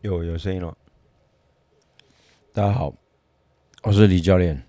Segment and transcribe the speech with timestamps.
[0.00, 0.76] 有有声音了。
[2.52, 2.94] 大家好，
[3.82, 4.62] 我是李教练。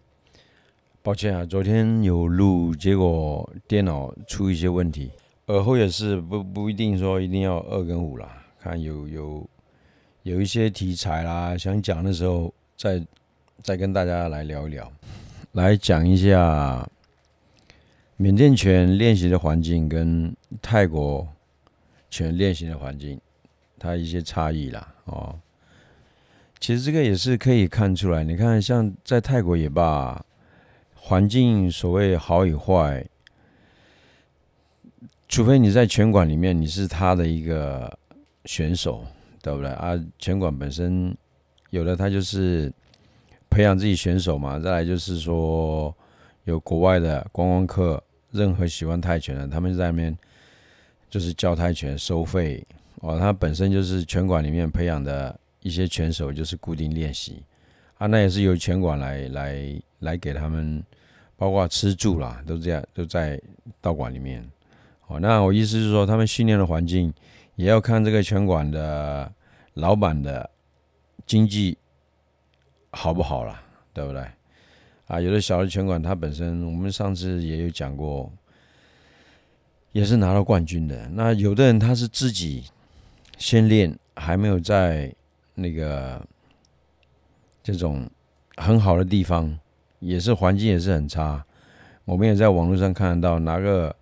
[1.03, 5.11] 抱歉啊，昨天有录，结果电脑出一些问题。
[5.45, 9.47] 耳后也是不不一定说一定要二跟五啦，看有有
[10.23, 13.05] 有一些题材啦，想讲的时候再
[13.61, 14.91] 再跟大家来聊一聊，
[15.51, 16.89] 来讲一下
[18.17, 21.27] 缅甸拳练习的环境跟泰国
[22.09, 23.21] 拳练习的环境。
[23.79, 25.39] 它一些差异啦，哦，
[26.59, 28.23] 其实这个也是可以看出来。
[28.23, 30.23] 你看，像在泰国也罢，
[30.93, 33.07] 环境所谓好与坏，
[35.29, 37.97] 除非你在拳馆里面，你是他的一个
[38.45, 39.05] 选手，
[39.41, 39.97] 对不对啊？
[40.19, 41.15] 拳馆本身
[41.69, 42.71] 有的，他就是
[43.49, 44.59] 培养自己选手嘛。
[44.59, 45.95] 再来就是说，
[46.43, 50.17] 有国外的观光客，任何喜欢泰拳的，他们在那边
[51.09, 52.65] 就是教泰拳，收费。
[53.01, 57.41] 哦，他本身就是拳馆里面培养的一些拳手，就是固定练习
[57.97, 60.83] 啊，那也是由拳馆来来来给他们，
[61.37, 63.41] 包括吃住啦，都这样都在
[63.79, 64.45] 道馆里面。
[65.07, 67.13] 哦，那我意思是说，他们训练的环境
[67.55, 69.31] 也要看这个拳馆的
[69.75, 70.49] 老板的
[71.25, 71.77] 经济
[72.91, 73.63] 好不好啦，
[73.93, 74.27] 对不对？
[75.07, 78.29] 啊，有的小的拳馆，他本身我们上次也有讲过，
[79.93, 81.07] 也是拿到冠军的。
[81.13, 82.65] 那有的人他是自己。
[83.39, 85.11] 先练还没有在
[85.55, 86.21] 那个
[87.63, 88.07] 这种
[88.57, 89.57] 很好的地方，
[89.99, 91.43] 也是环境也是很差。
[92.03, 93.95] 我们也在网络上看得到，拿个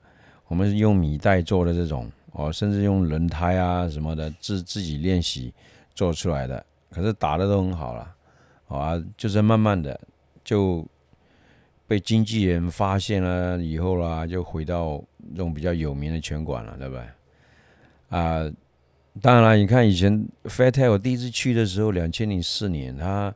[0.48, 5.54] 我们是用米袋做的这种哦，甚至用轮胎啊什么的自自己练习
[5.94, 8.16] 做出来的，可是打的都很好了，
[8.68, 10.00] 啊，就是慢慢的
[10.44, 10.84] 就
[11.86, 15.00] 被经纪人发现了以后啦，就回到
[15.32, 17.04] 这种比较有名的拳馆了，对不对？
[18.10, 18.52] 啊。
[19.22, 23.34] 当然了，你看以前 Fatal 我第一次去的时候，两千零四年，他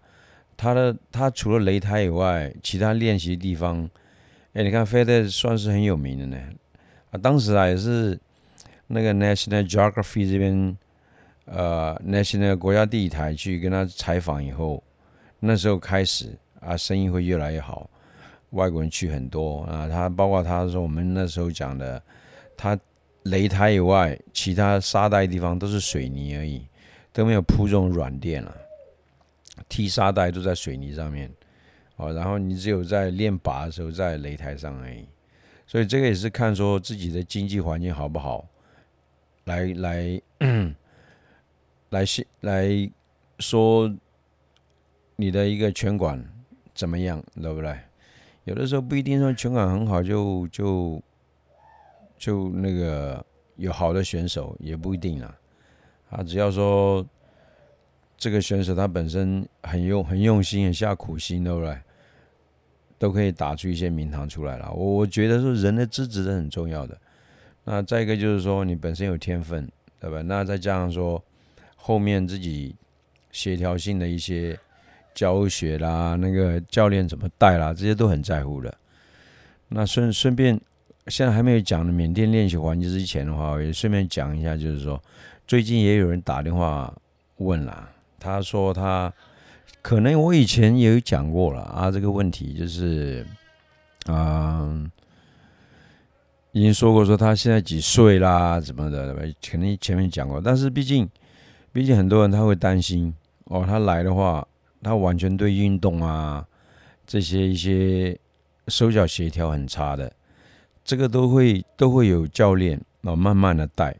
[0.55, 3.89] 他的他除了擂台以外，其他练习地方，
[4.53, 6.37] 哎，你看 Fatal 算是很有名的呢。
[7.11, 8.19] 啊，当时啊也是
[8.87, 10.77] 那个 National Geography 这边，
[11.45, 14.83] 呃，National 国家地理台去跟他采访以后，
[15.39, 17.89] 那时候开始啊，生意会越来越好，
[18.51, 19.87] 外国人去很多啊。
[19.89, 22.01] 他包括他说我们那时候讲的，
[22.55, 22.77] 他。
[23.25, 26.65] 擂台以外，其他沙袋地方都是水泥而已，
[27.13, 28.55] 都没有铺这种软垫了。
[29.69, 31.31] 踢沙袋都在水泥上面，
[31.97, 35.05] 哦，然后你只有在练靶的时候在擂台上而已。
[35.67, 38.43] 所以这个也是看说自己的经济环境好不好，
[39.43, 40.75] 来来来
[41.89, 42.05] 来
[42.39, 42.91] 来
[43.37, 43.93] 说
[45.15, 46.25] 你的一个拳馆
[46.73, 47.77] 怎么样，对不对？
[48.45, 50.99] 有的时候不一定说拳馆很好就就。
[52.21, 55.35] 就那个有好的选手也不一定啊，
[56.11, 57.03] 啊，只要说
[58.15, 61.75] 这个选手他本身很用很用心很下苦心，对不对？
[62.99, 64.71] 都可以打出一些名堂出来了。
[64.71, 66.95] 我我觉得说人的资质是很重要的。
[67.63, 69.67] 那再一个就是说你本身有天分，
[69.99, 70.21] 对吧？
[70.21, 71.19] 那再加上说
[71.75, 72.75] 后面自己
[73.31, 74.55] 协调性的一些
[75.15, 78.71] 教学啦，那个教练怎么带啦，这些都很在乎的。
[79.69, 80.61] 那顺顺便。
[81.07, 85.01] 现在还没有讲的缅甸练习环境之前的话，我也顺便讲一下，就是说
[85.47, 86.93] 最近也有人打电话
[87.37, 87.89] 问了，
[88.19, 89.11] 他说他
[89.81, 93.25] 可能我以前也有讲过了啊，这个问题就是
[94.05, 94.69] 啊，
[96.51, 101.09] 已经说过说他现在几岁啦，什么的，对吧肯定前面讲过，但是毕竟
[101.73, 103.13] 毕竟很多人他会担心
[103.45, 104.47] 哦，他来的话，
[104.83, 106.45] 他完全对运动啊
[107.07, 108.17] 这些一些
[108.67, 110.11] 手脚协调很差的。
[110.91, 113.95] 这个都会都会有教练哦，慢慢的带。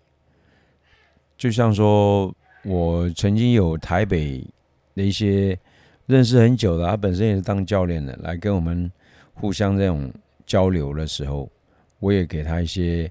[1.37, 2.35] 就像说，
[2.65, 4.45] 我曾经有台北
[4.93, 5.57] 的一些
[6.05, 8.91] 认识很久的，他本身也是当教练的，来跟我们
[9.33, 10.11] 互相这种
[10.45, 11.49] 交流的时候，
[11.99, 13.09] 我也给他一些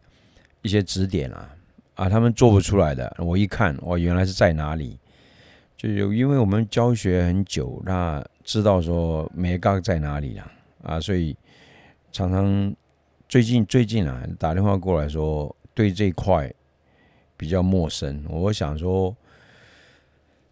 [0.61, 1.49] 一些指点啊
[1.95, 4.99] 啊，他们做不出来的，我一看，哦，原来是在哪里，
[5.79, 11.35] 就有因为我们教学很久，那知道说每个在哪里了啊，所以
[12.13, 12.77] 常常。
[13.31, 16.53] 最近最近啊，打电话过来说对这块
[17.37, 18.25] 比较陌生。
[18.29, 19.17] 我想说，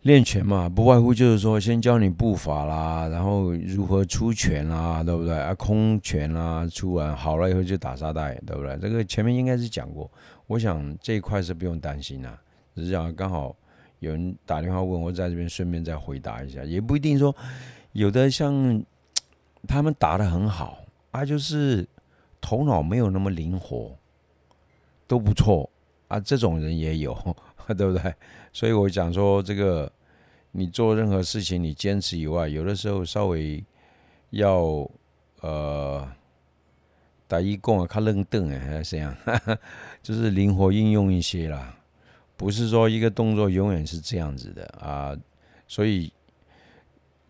[0.03, 5.37] 练拳嘛，不外乎就是说先教你步伐啦，然后如何出拳啦，对不对？
[5.37, 8.79] 啊，空拳啦，出完好了以后就打沙袋，对不对？
[8.79, 10.09] 这个前面应该是讲过。
[10.47, 12.41] 我想这一块是不用担心啦，
[12.77, 13.57] 只是讲刚好
[13.99, 17.35] 有人打电话问我，在这边顺便再回答一下，也不一定说
[17.91, 18.81] 有的像
[19.67, 20.79] 他们打的很好
[21.11, 21.85] 啊，就是。
[22.41, 23.97] 头脑没有那么灵活，
[25.07, 25.69] 都不错
[26.09, 27.15] 啊，这种人也有，
[27.77, 28.15] 对不对？
[28.53, 29.91] 所以我讲说，这个
[30.53, 33.63] 你做任何事情，你坚持以外，有的时候稍微
[34.31, 34.89] 要
[35.41, 36.11] 呃
[37.27, 39.15] 打一棍啊，看愣瞪哎，还是这样，
[40.03, 41.75] 就是灵活运用一些啦。
[42.37, 45.17] 不是说一个动作永远是这样子的啊，
[45.67, 46.13] 所以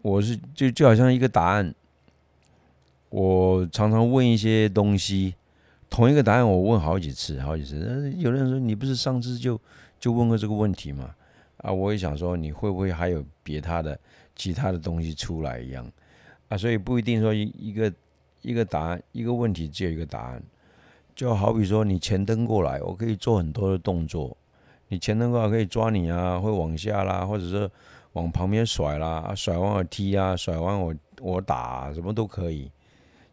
[0.03, 1.75] 我是就就好像一个答案，
[3.11, 5.35] 我常常问一些东西，
[5.89, 7.85] 同一个答案我问好几次，好几次。
[7.87, 9.59] 但是有的人说你不是上次就
[9.99, 11.15] 就问过这个问题吗？
[11.59, 13.99] 啊，我也想说你会不会还有别他的
[14.37, 15.91] 其他的东西出来一样
[16.49, 16.57] 啊？
[16.57, 17.93] 所以不一定说一一个
[18.43, 20.43] 一个答案一个问题只有一个答案，
[21.17, 24.37] 就好比说你前蹬过来，我可以做很多的动作。
[24.89, 27.71] 你前蹬过来可以抓你啊，会往下啦，或者是
[28.13, 32.71] 往旁边甩啦，甩完我踢啊，甩完我我打，什么都可以，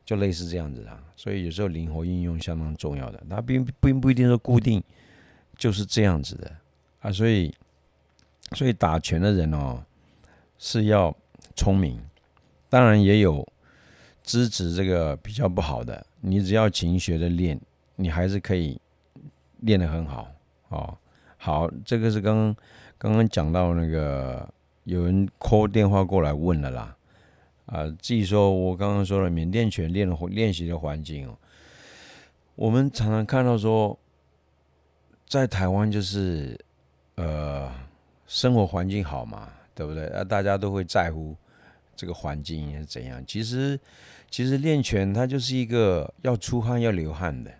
[0.06, 1.04] 就类似这样子啊。
[1.16, 4.82] 所以有时候灵活应用相当重要的，它并并不一定说固定
[5.58, 6.52] 就是这样子的
[7.00, 7.12] 啊。
[7.12, 7.54] 所以
[8.54, 9.84] 所以打拳的人哦
[10.58, 11.16] 是要
[11.56, 12.00] 聪明，
[12.70, 13.46] 当然也有
[14.24, 17.60] 资质这个比较不好的，你只要勤学的练，
[17.96, 18.80] 你还是可以
[19.62, 20.28] 练得很好
[20.70, 20.98] 哦。
[21.38, 22.56] 好，这个是刚刚
[22.98, 24.48] 刚刚讲到那个
[24.84, 26.96] 有人 call 电话过来问了啦，
[27.66, 31.38] 啊，至于说我刚刚说了缅甸拳练的练习的环境哦，
[32.56, 33.98] 我们常常看到说，
[35.28, 36.60] 在台湾就是
[37.16, 37.72] 呃
[38.28, 40.08] 生活环境好嘛，对不对？
[40.08, 41.36] 啊，大家都会在乎
[41.96, 43.24] 这个环境是怎样。
[43.26, 43.80] 其实
[44.30, 47.52] 其实练拳它就是一个要出汗要流汗的。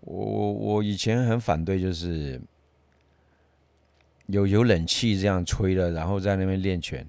[0.00, 2.40] 我我以前很反对就是。
[4.28, 7.06] 有有冷气这样吹的，然后在那边练拳，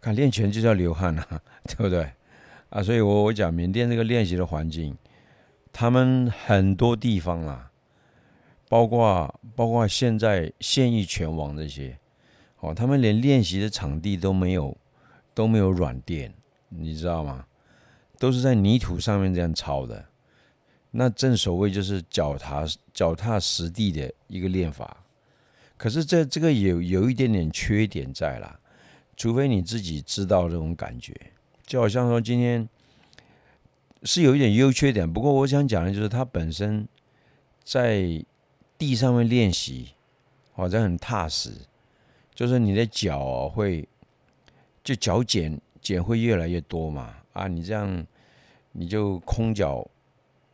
[0.00, 2.10] 看练拳就是要流汗啊， 对不对？
[2.70, 4.96] 啊，所以我我讲缅甸这个练习的环境，
[5.72, 7.70] 他们很多地方啊，
[8.68, 11.98] 包括包括现在现役拳王这些，
[12.60, 14.76] 哦，他们连练习的场地都没有，
[15.34, 16.32] 都没有软垫，
[16.68, 17.44] 你知道吗？
[18.18, 20.04] 都是在泥土上面这样抄的，
[20.90, 24.98] 那正所谓就是脚踏脚踏实地的一个练法。
[25.76, 28.60] 可是这这个有有一点点缺点在啦，
[29.20, 31.14] 除非你自己知道这种感觉，
[31.66, 32.66] 就好像说今天
[34.02, 35.12] 是有一点优缺点。
[35.12, 36.88] 不过我想讲的就是，它本身
[37.62, 38.24] 在
[38.78, 39.90] 地上面练习，
[40.54, 41.50] 好像很踏实，
[42.34, 43.86] 就是你的脚会
[44.82, 48.06] 就脚茧茧会越来越多嘛啊，你这样
[48.72, 49.86] 你就空脚。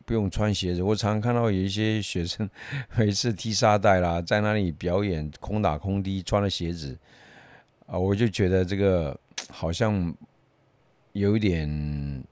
[0.05, 2.49] 不用穿鞋子，我常看到有一些学生
[2.97, 6.97] 每次踢沙袋啦，在那里表演空打空踢，穿了鞋子
[7.87, 9.19] 啊，我就觉得这个
[9.49, 10.15] 好像
[11.13, 12.25] 有一点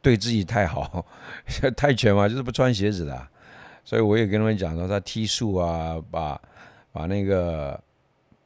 [0.00, 1.04] 对自己太好，
[1.76, 3.28] 太全嘛，就是不穿鞋子的。
[3.84, 6.40] 所以我也跟他们讲说，他踢树啊，把
[6.92, 7.78] 把那个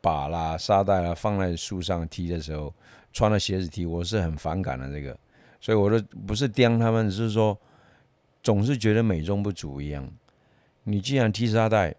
[0.01, 2.75] 把啦、沙袋啦放在树上踢的时候，
[3.13, 5.17] 穿了鞋子踢，我是很反感的这个。
[5.61, 7.59] 所以我都不是刁他们，只是说。
[8.43, 10.09] 总是觉得美中不足一样。
[10.85, 11.93] 你既然踢沙袋，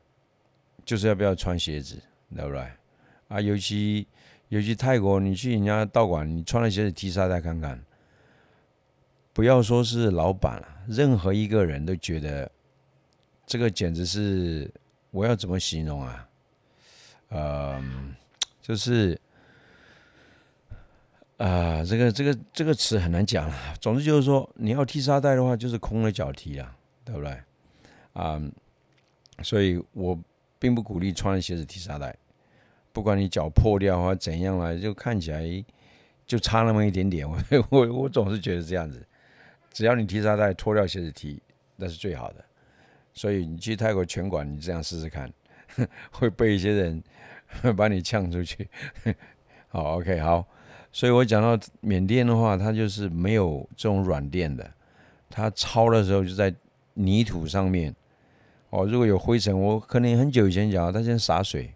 [0.86, 2.01] 就是要不要穿鞋子，
[2.33, 2.65] 对不对？
[3.27, 4.07] 啊，尤其
[4.49, 7.83] 尤其泰国，你去人家道馆，你穿了鞋子踢沙袋看看，
[9.33, 12.51] 不要说是老板了，任何一个人都觉得
[13.45, 14.71] 这个简直是
[15.11, 16.29] 我要怎么形容啊？
[17.29, 18.15] 嗯，
[18.61, 19.19] 就是。
[21.37, 23.56] 啊，这个这个这个词很难讲了。
[23.80, 26.75] 总之就是说，你要踢沙袋的话，就是空了脚踢啊，
[27.06, 27.39] 对不对？
[28.13, 28.42] 啊，
[29.44, 30.19] 所以我
[30.57, 32.18] 并不鼓励穿鞋子踢沙袋。
[32.97, 35.44] 不管你脚破掉或怎样了，就看起来
[36.25, 37.30] 就差那么一点点。
[37.30, 37.37] 我
[37.69, 39.06] 我我总是觉得这样子，
[39.71, 41.39] 只要你踢沙袋脱掉鞋子踢，
[41.75, 42.44] 那是最好的。
[43.13, 45.31] 所以你去泰国拳馆，你这样试试看，
[46.09, 47.04] 会被一些人
[47.77, 48.68] 把你呛出去。
[49.69, 50.44] 好，OK，好。
[50.92, 54.68] 所以我讲到缅甸的话，它就是没有这种软垫的，
[55.30, 56.51] 它抄的时候就在
[56.95, 57.95] 泥土上面。
[58.71, 61.71] 哦，如果有灰尘，我可能很久以前讲，它先洒水，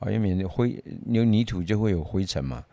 [0.00, 2.64] 啊，因为缅甸灰有泥土就会有灰尘嘛，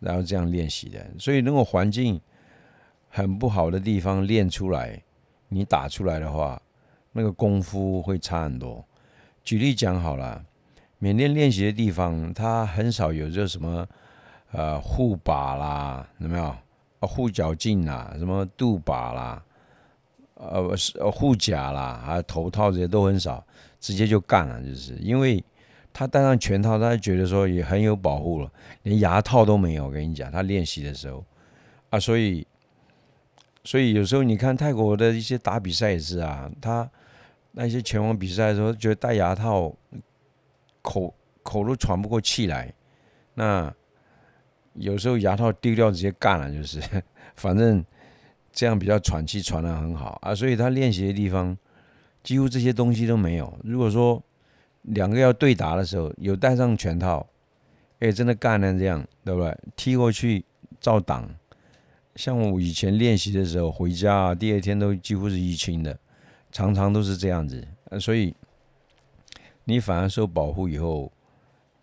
[0.00, 1.06] 然后这样练习的。
[1.18, 2.18] 所以那个环境
[3.08, 5.00] 很不好的地方练出来，
[5.48, 6.60] 你打出来的话，
[7.12, 8.84] 那个功夫会差很多。
[9.44, 10.44] 举例讲好了，
[10.98, 13.86] 缅甸练习的地方，它很少有这什么。
[14.52, 16.56] 呃，护把啦，有没有？
[17.00, 19.44] 护脚镜啦，什么肚把啦，
[20.34, 23.44] 呃，是护甲啦，还有头套这些都很少，
[23.80, 25.44] 直接就干了，就是因为
[25.98, 29.86] 他戴上全套，他就觉得说也很有保护了，连牙套都没有。
[29.86, 31.24] 我跟你讲，他练习的时候
[31.88, 32.46] 啊，所以，
[33.64, 36.86] 所以有时候你看泰国的一些打比赛也是啊，他
[37.52, 39.74] 那些拳王比赛的时候，觉得戴牙套，
[40.82, 42.70] 口口都喘不过气来，
[43.32, 43.74] 那。
[44.78, 46.78] 有时候牙套丢掉直接干了，就是
[47.34, 47.82] 反正
[48.52, 50.34] 这样比较喘气喘得很好啊。
[50.34, 51.56] 所以他练习的地方
[52.22, 53.58] 几乎这些东西都没有。
[53.64, 54.22] 如果说
[54.86, 57.26] 两个要对打的时候，有戴上拳套，
[58.00, 59.56] 哎，真的干成这样，对不对？
[59.76, 60.44] 踢过去
[60.80, 61.28] 照挡。
[62.14, 65.98] 像我以前练习的时候，回家，第二天都几乎是淤青的，
[66.50, 67.62] 常常都是这样子。
[68.00, 68.34] 所以
[69.64, 71.12] 你反而受保护以后，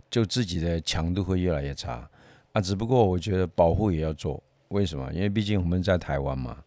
[0.10, 2.10] 就自己的强度会越来越差
[2.54, 2.60] 啊。
[2.60, 5.14] 只不过我觉得保护也要做，为什么？
[5.14, 6.58] 因为毕竟我们在台湾嘛。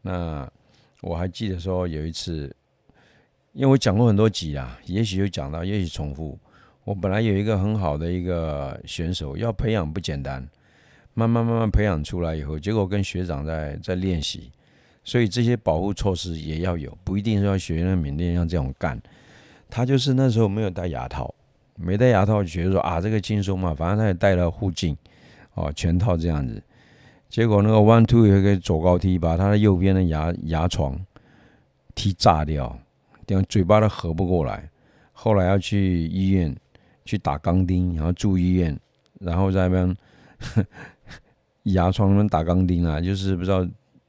[0.00, 0.50] 那
[1.00, 2.52] 我还记得说有一次，
[3.52, 6.38] 因为我讲过很多集啦，也许有讲到，也许重复。
[6.84, 10.46] 我本来有一个很好的一个选手，要培养不简单。
[11.14, 14.50] 慢慢慢慢培养出来以后，结果跟学长在在练习，
[15.04, 18.98] 所以这些保护措施也要有，不一定是要学那缅甸像这种干。
[19.68, 21.34] 他就是那时候没有戴牙套，
[21.76, 24.96] 没戴牙套，觉得说啊这个轻松嘛，反正他也戴了护镜，
[25.52, 26.62] 哦全套这样子。
[27.28, 30.98] 结果那个 one two 有一个左高踢，把他的右边的牙牙床
[31.94, 32.78] 踢炸掉，
[33.34, 34.68] 连嘴巴都合不过来。
[35.12, 36.54] 后来要去医院
[37.04, 38.78] 去打钢钉，然后住医院，
[39.20, 39.96] 然后在那边。
[41.66, 43.64] 牙床那边打钢钉啊，就是不知道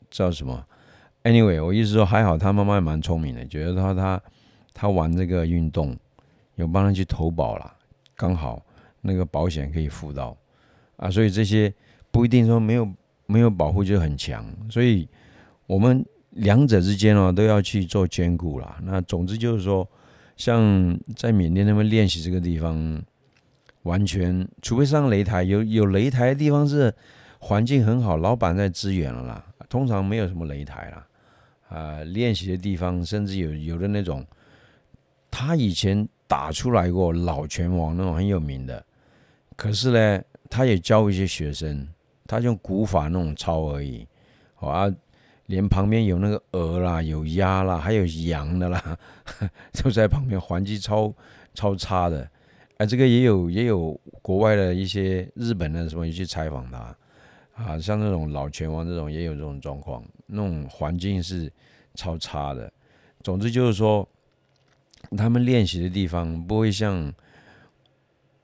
[0.09, 0.65] 叫什么。
[1.21, 4.21] Anyway，我意思说还好，他妈妈也蛮聪明的，觉得他他
[4.73, 5.95] 他玩这个运动，
[6.55, 7.71] 有帮他去投保了，
[8.15, 8.65] 刚好
[9.01, 10.35] 那个保险可以付到
[10.97, 11.11] 啊。
[11.11, 11.71] 所以这些
[12.09, 12.91] 不一定说没有
[13.27, 15.07] 没有保护就很强，所以
[15.67, 18.79] 我们两者之间哦都要去做兼顾啦。
[18.83, 19.87] 那总之就是说，
[20.37, 23.01] 像在缅甸那边练习这个地方，
[23.83, 26.93] 完全除非上擂台，有有擂台的地方是。
[27.45, 29.45] 环境很好，老板在支援了啦。
[29.67, 31.07] 通常没有什么擂台啦，
[31.67, 34.25] 啊，练习的地方甚至有有的那种，
[35.29, 38.81] 他以前打出来过老拳王那种很有名的，
[39.57, 41.85] 可是呢，他也教一些学生，
[42.25, 44.07] 他用古法那种抄而已，
[44.55, 44.89] 好啊，
[45.47, 48.97] 连旁边有那个鹅啦，有鸭啦，还有羊的啦，
[49.73, 51.13] 就在旁边，环境超
[51.53, 52.29] 超差的。
[52.77, 56.95] 哎，这个也有也有国外的一些日本的什么去采访他。
[57.55, 61.51] 啊，像那种老拳王这种也有这种状况，那种环境是
[61.93, 62.71] 超差的。
[63.21, 64.07] 总之就是说，
[65.15, 67.13] 他们练习的地方不会像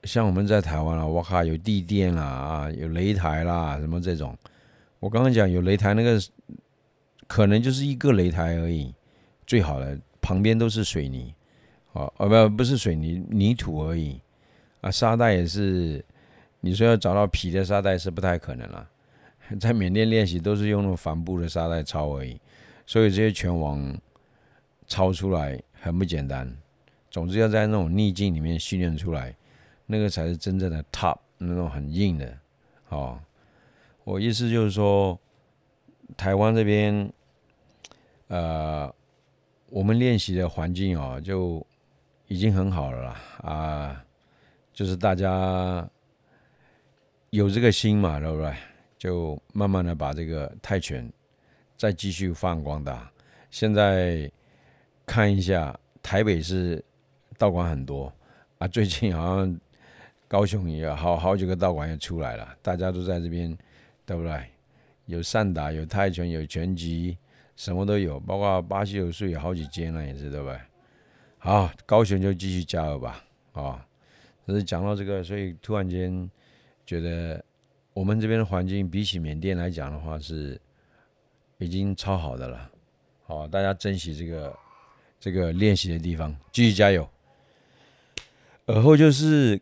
[0.03, 4.37] 像我们在台湾啊，我靠，有地垫啦，啊，有擂台啦，什么这种。
[4.99, 6.21] 我刚刚讲有擂台，那个
[7.29, 8.91] 可能就是一个擂台而已，
[9.45, 11.31] 最好的旁边都是水泥，
[11.93, 14.19] 哦哦不不是水泥泥土而已
[14.81, 16.03] 啊，沙袋也是，
[16.59, 18.89] 你说要找到皮的沙袋是不太可能了。
[19.59, 22.41] 在缅甸练习都是用那种帆布的沙袋抄而已，
[22.87, 23.95] 所以这些拳王
[24.87, 26.51] 抄出来很不简单。
[27.11, 29.35] 总之要在那种逆境里面训练出来，
[29.85, 32.37] 那个才是真正的 top，那种很硬的。
[32.89, 33.19] 哦，
[34.03, 35.19] 我意思就是说，
[36.15, 37.11] 台湾这边，
[38.29, 38.91] 呃，
[39.69, 41.63] 我们练习的环境哦，就
[42.27, 43.21] 已经很好了啦。
[43.41, 44.05] 啊，
[44.73, 45.87] 就是大家
[47.31, 48.53] 有这个心嘛，对不对？
[48.97, 51.11] 就慢慢的把这个泰拳
[51.77, 53.09] 再继续发扬光大。
[53.49, 54.29] 现在
[55.05, 56.83] 看一下台北市
[57.37, 58.11] 道馆很多
[58.57, 59.59] 啊，最近好像
[60.27, 63.57] 高雄也好好几个道馆也出来了，大家都在这边，
[64.05, 64.43] 对不对？
[65.05, 67.17] 有散打，有泰拳，有拳击，
[67.59, 70.57] 什么都有，包括巴西柔术有好几间了，也是对吧？
[71.37, 73.85] 好，高雄就继续加油吧，啊！
[74.47, 76.31] 只是讲到这个，所以突然间
[76.85, 77.43] 觉得。
[77.91, 80.57] 我们这边的环境比起缅甸来讲的话，是
[81.57, 82.71] 已经超好的了。
[83.23, 84.57] 好，大家珍惜这个
[85.19, 87.05] 这个练习的地方，继续加油。
[88.67, 89.59] 而后就是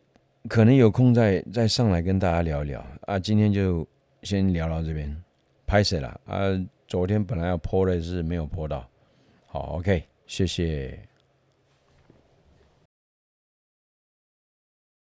[0.48, 3.18] 可能有空再再上来跟大家聊一聊啊。
[3.18, 3.88] 今天就
[4.22, 5.24] 先聊到这边，
[5.66, 6.38] 拍摄了啊。
[6.88, 8.88] 昨天本来要播的是没有播到，
[9.48, 10.98] 好，OK，谢谢。